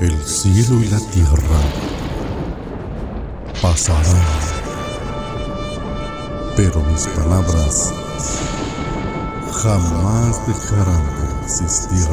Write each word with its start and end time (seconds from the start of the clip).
El 0.00 0.18
cielo 0.24 0.80
y 0.80 0.88
la 0.88 0.98
tierra 0.98 1.60
pasarán, 3.60 4.26
pero 6.56 6.82
mis 6.84 7.06
palabras 7.08 7.92
jamás 9.62 10.46
dejarán 10.46 11.04
de 11.04 11.44
existir. 11.44 12.06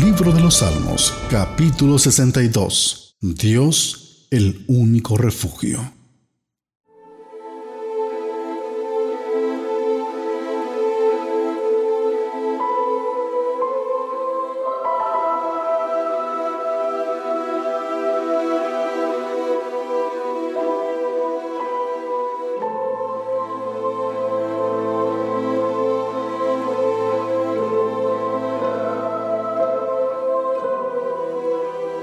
Libro 0.00 0.32
de 0.32 0.40
los 0.40 0.56
Salmos, 0.56 1.14
capítulo 1.30 1.96
62. 1.96 3.14
Dios, 3.20 4.26
el 4.32 4.64
único 4.66 5.16
refugio. 5.16 5.99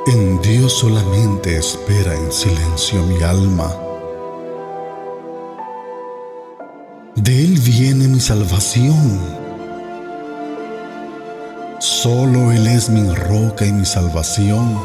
En 0.09 0.41
Dios 0.41 0.71
solamente 0.71 1.57
espera 1.57 2.15
en 2.15 2.31
silencio 2.31 3.03
mi 3.03 3.21
alma. 3.23 3.75
De 7.15 7.43
Él 7.43 7.59
viene 7.59 8.07
mi 8.07 8.21
salvación. 8.21 9.19
Solo 11.79 12.53
Él 12.53 12.67
es 12.67 12.89
mi 12.89 13.13
roca 13.13 13.65
y 13.65 13.73
mi 13.73 13.85
salvación, 13.85 14.79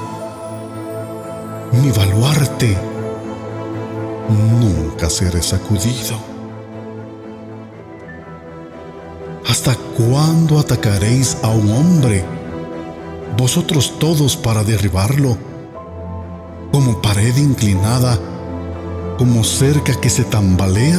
mi 1.70 1.92
baluarte. 1.92 2.76
Nunca 4.58 5.08
seré 5.08 5.40
sacudido. 5.40 6.16
¿Hasta 9.48 9.76
cuándo 9.96 10.58
atacaréis 10.58 11.36
a 11.44 11.50
un 11.50 11.70
hombre? 11.70 12.41
Vosotros 13.36 13.98
todos 13.98 14.36
para 14.36 14.62
derribarlo, 14.62 15.36
como 16.70 17.00
pared 17.00 17.36
inclinada, 17.36 18.18
como 19.18 19.44
cerca 19.44 19.98
que 20.00 20.10
se 20.10 20.24
tambalea. 20.24 20.98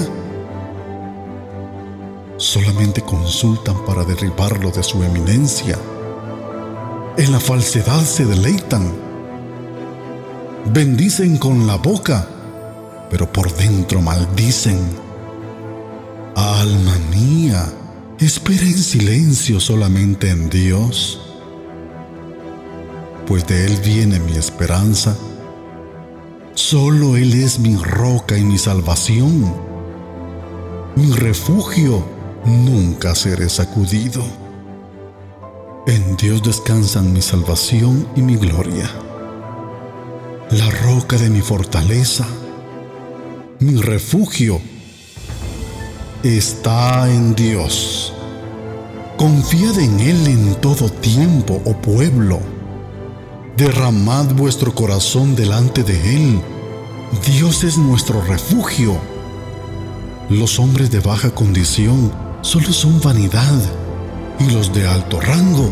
Solamente 2.37 3.01
consultan 3.01 3.85
para 3.85 4.03
derribarlo 4.03 4.71
de 4.71 4.83
su 4.83 5.03
eminencia. 5.03 5.77
En 7.17 7.31
la 7.31 7.39
falsedad 7.39 8.01
se 8.01 8.25
deleitan. 8.25 8.91
Bendicen 10.65 11.37
con 11.37 11.67
la 11.67 11.75
boca, 11.75 12.27
pero 13.09 13.31
por 13.31 13.53
dentro 13.53 14.01
maldicen. 14.01 14.79
Alma 16.35 16.97
mía, 17.11 17.71
espera 18.19 18.63
en 18.63 18.77
silencio 18.77 19.59
solamente 19.59 20.29
en 20.29 20.49
Dios 20.49 21.22
pues 23.27 23.47
de 23.47 23.65
Él 23.65 23.77
viene 23.83 24.19
mi 24.19 24.33
esperanza. 24.33 25.15
Solo 26.55 27.15
Él 27.15 27.33
es 27.33 27.59
mi 27.59 27.75
roca 27.75 28.37
y 28.37 28.43
mi 28.43 28.57
salvación. 28.57 29.53
Mi 30.95 31.11
refugio, 31.11 32.05
nunca 32.45 33.15
seré 33.15 33.49
sacudido. 33.49 34.23
En 35.87 36.15
Dios 36.17 36.43
descansan 36.43 37.11
mi 37.11 37.21
salvación 37.21 38.07
y 38.15 38.21
mi 38.21 38.35
gloria. 38.35 38.89
La 40.51 40.69
roca 40.69 41.17
de 41.17 41.29
mi 41.29 41.41
fortaleza, 41.41 42.27
mi 43.59 43.81
refugio, 43.81 44.61
está 46.23 47.09
en 47.11 47.33
Dios. 47.35 48.13
Confiad 49.17 49.79
en 49.79 49.99
Él 49.99 50.27
en 50.27 50.55
todo 50.55 50.89
tiempo, 50.89 51.61
oh 51.65 51.73
pueblo 51.73 52.52
derramad 53.57 54.33
vuestro 54.33 54.73
corazón 54.73 55.35
delante 55.35 55.83
de 55.83 56.15
Él. 56.15 56.41
Dios 57.25 57.63
es 57.63 57.77
nuestro 57.77 58.21
refugio. 58.21 58.97
Los 60.29 60.59
hombres 60.59 60.89
de 60.89 60.99
baja 60.99 61.29
condición 61.29 62.11
solo 62.41 62.73
son 62.73 62.99
vanidad 62.99 63.59
y 64.39 64.49
los 64.49 64.73
de 64.73 64.87
alto 64.87 65.21
rango 65.21 65.71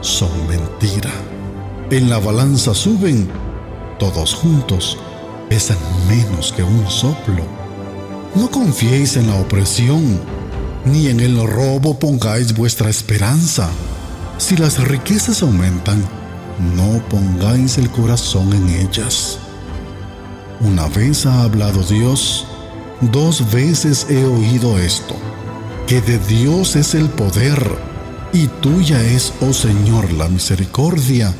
son 0.00 0.30
mentira. 0.48 1.10
En 1.90 2.10
la 2.10 2.18
balanza 2.18 2.74
suben, 2.74 3.28
todos 3.98 4.34
juntos 4.34 4.98
pesan 5.48 5.78
menos 6.08 6.52
que 6.52 6.64
un 6.64 6.90
soplo. 6.90 7.44
No 8.34 8.50
confiéis 8.50 9.16
en 9.16 9.28
la 9.28 9.36
opresión, 9.36 10.18
ni 10.84 11.06
en 11.08 11.20
el 11.20 11.46
robo 11.46 11.98
pongáis 11.98 12.56
vuestra 12.56 12.90
esperanza. 12.90 13.68
Si 14.38 14.56
las 14.56 14.82
riquezas 14.82 15.42
aumentan, 15.42 16.02
no 16.76 17.02
pongáis 17.08 17.78
el 17.78 17.90
corazón 17.90 18.52
en 18.52 18.68
ellas. 18.68 19.38
Una 20.60 20.86
vez 20.88 21.26
ha 21.26 21.42
hablado 21.42 21.82
Dios, 21.82 22.46
dos 23.00 23.50
veces 23.50 24.06
he 24.08 24.24
oído 24.24 24.78
esto, 24.78 25.16
que 25.86 26.00
de 26.00 26.18
Dios 26.18 26.76
es 26.76 26.94
el 26.94 27.08
poder, 27.08 27.60
y 28.32 28.46
tuya 28.46 29.02
es, 29.02 29.32
oh 29.40 29.52
Señor, 29.52 30.12
la 30.12 30.28
misericordia, 30.28 31.34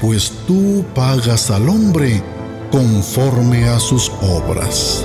pues 0.00 0.32
tú 0.46 0.84
pagas 0.94 1.50
al 1.50 1.68
hombre 1.68 2.22
conforme 2.70 3.68
a 3.68 3.78
sus 3.78 4.10
obras. 4.20 5.04